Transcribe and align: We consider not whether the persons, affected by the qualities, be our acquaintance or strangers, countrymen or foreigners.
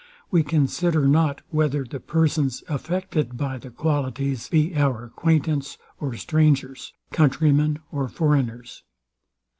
We 0.31 0.41
consider 0.41 1.07
not 1.07 1.43
whether 1.51 1.83
the 1.83 1.99
persons, 1.99 2.63
affected 2.67 3.37
by 3.37 3.59
the 3.59 3.69
qualities, 3.69 4.49
be 4.49 4.75
our 4.75 5.03
acquaintance 5.03 5.77
or 5.99 6.15
strangers, 6.15 6.93
countrymen 7.11 7.77
or 7.91 8.07
foreigners. 8.09 8.81